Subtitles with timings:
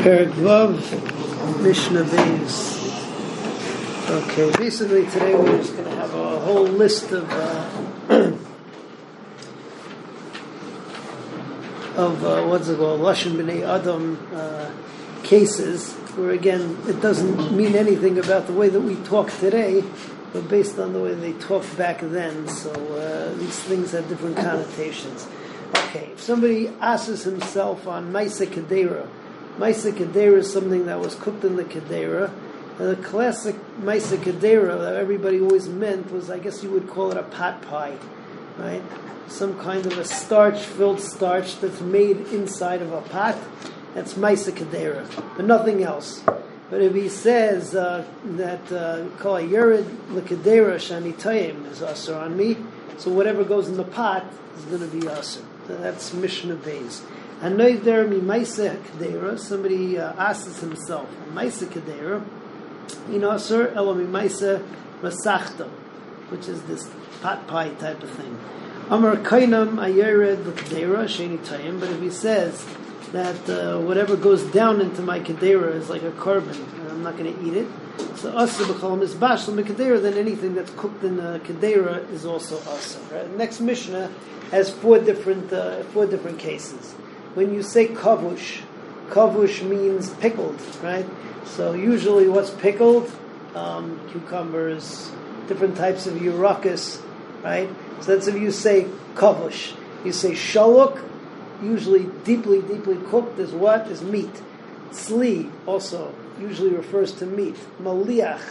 [0.00, 2.80] Perek Vav, Mishnah Beis.
[4.08, 7.68] Okay, basically today we're just going to have a whole list of uh,
[12.00, 14.70] of uh, what's it called, Lashon B'nai Adam uh,
[15.22, 19.84] cases, where again it doesn't mean anything about the way that we talk today,
[20.32, 24.38] but based on the way they talked back then, so uh, these things have different
[24.38, 25.28] connotations.
[25.74, 29.06] Okay, if somebody asks himself on Maisa Kedera,
[29.58, 32.32] Maisa Kedera is something that was cooked in the Kedera.
[32.78, 37.10] And the classic Maisa Kedera that everybody always meant was, I guess you would call
[37.10, 37.98] it a pot pie,
[38.56, 38.82] right?
[39.28, 43.36] Some kind of a starch-filled starch that's made inside of a pot.
[43.94, 46.22] That's Maisa Kedera, but nothing else.
[46.70, 48.66] But if he says uh, that
[49.18, 52.56] call uh, Yerid Lekadera Shani Tayim is usher on me,
[52.96, 54.24] so whatever goes in the pot
[54.56, 55.40] is going to be usher.
[55.66, 57.02] That's Mishnah Beis.
[57.40, 62.22] Anoider mi Maisa Kedera, somebody uh, asks himself, Maisa Kedera,
[63.08, 64.62] in Asr, Elo mi Maisa
[65.00, 65.66] Masachta,
[66.28, 66.90] which is this
[67.22, 68.38] pot pie type of thing.
[68.90, 72.62] Amar Kainam Ayered Kedera, Sheni Tayim, but if he says
[73.12, 77.16] that uh, whatever goes down into my Kedera is like a carbon, and I'm not
[77.16, 77.68] going to eat it,
[78.18, 82.58] so Asr B'cholam is Bashlam Kedera, then anything that's cooked in the Kedera is also
[82.58, 83.10] Asr.
[83.10, 83.34] Right?
[83.38, 84.12] Next Mishnah
[84.50, 86.94] has four different, uh, four different cases
[87.34, 88.62] when you say kavush,
[89.08, 91.06] kavush means pickled, right?
[91.44, 93.10] So usually what's pickled?
[93.54, 95.10] Um, cucumbers,
[95.48, 97.02] different types of urachus,
[97.42, 97.68] right?
[98.00, 99.74] So that's if you say kavush.
[100.04, 101.02] You say shaluk,
[101.62, 103.88] usually deeply, deeply cooked is what?
[103.88, 104.42] Is meat.
[104.90, 107.56] Sli also usually refers to meat.
[107.80, 108.42] Maliach,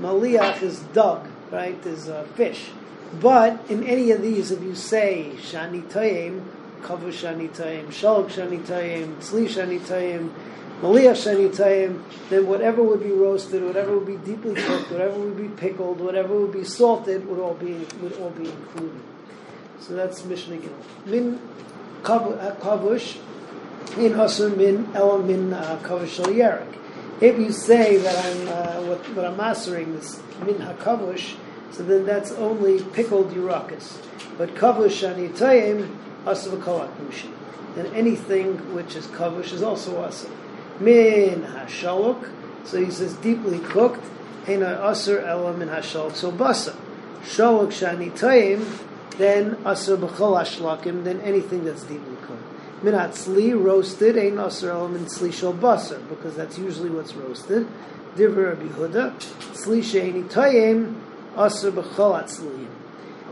[0.00, 1.84] maliach is dog, right?
[1.86, 2.70] Is uh, fish.
[3.20, 6.44] But in any of these, if you say shani toyim,
[6.80, 10.30] kavu shanitayim, shalok shanitayim, tzli shanitayim,
[10.80, 15.48] maliyah shanitayim, then whatever would be roasted, whatever would be deeply cooked, whatever would be
[15.48, 19.00] pickled, whatever would be salted, would all be would all be included.
[19.80, 21.06] So that's Mishnah Gimel.
[21.06, 21.40] Min
[22.04, 23.16] uh, kavush,
[23.96, 26.66] in asur min el min uh, kavush shal
[27.20, 31.36] If you say that I'm uh, what, what I'm mastering this min hakavush,
[31.70, 33.96] so then that's only pickled urakas.
[34.36, 35.02] But kavush
[36.24, 36.88] v'kol
[37.76, 40.28] And anything which is kavush is also asa.
[40.80, 42.30] Min hashaluk.
[42.64, 44.04] So he says deeply cooked.
[44.46, 46.14] Hena asur ela min hashaluk.
[46.14, 46.76] So basa.
[47.22, 48.64] Shaluk shani tayim.
[49.16, 51.04] Then asur b'chol hashlakim.
[51.04, 52.82] Then anything that's deeply cooked.
[52.82, 54.16] Min atzli roasted.
[54.16, 56.06] Ein asur ela min tzli shal basar.
[56.08, 57.66] Because that's usually what's roasted.
[58.16, 59.14] Divrei Rabbi Huda.
[59.14, 60.94] Tzli she'eni tayim.
[61.36, 62.79] Asur b'chol.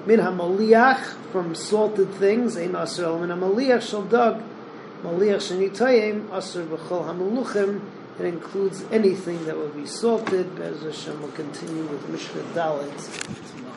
[0.09, 1.03] Min hamaliach
[1.33, 4.43] from salted things, ein asr min hamaliach shal dog.
[5.03, 7.83] Maliach shenitayim asr b'chol hamaluchim.
[8.19, 10.57] It includes anything that will be salted.
[10.57, 13.68] Bez Hashem will continue with Mishnah Dalet.